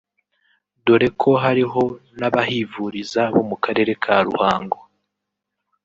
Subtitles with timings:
[0.85, 1.83] dore ko hariho
[2.19, 4.77] n’abahivuriza bo mu Karere ka Ruhango